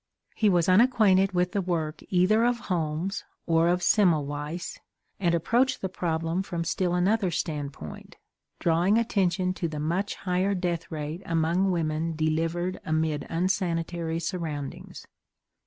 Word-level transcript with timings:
He 0.35 0.49
was 0.49 0.67
unacquainted 0.67 1.33
with 1.33 1.51
the 1.51 1.61
work 1.61 2.01
either 2.09 2.43
of 2.43 2.57
Holmes 2.73 3.23
or 3.45 3.67
of 3.67 3.83
Semmelweiss, 3.83 4.79
and 5.19 5.35
approached 5.35 5.81
the 5.81 5.89
problem 5.89 6.41
from 6.41 6.63
still 6.63 6.95
another 6.95 7.29
standpoint, 7.29 8.17
drawing 8.57 8.97
attention 8.97 9.53
to 9.53 9.67
the 9.67 9.79
much 9.79 10.15
higher 10.15 10.55
deathrate 10.55 11.21
among 11.23 11.69
women 11.69 12.15
delivered 12.15 12.81
amid 12.83 13.27
unsanitary 13.29 14.19
surroundings. 14.19 15.05